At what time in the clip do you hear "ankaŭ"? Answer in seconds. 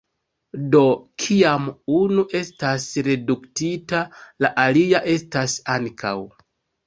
5.77-6.15